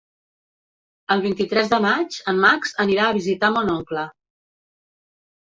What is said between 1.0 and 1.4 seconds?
El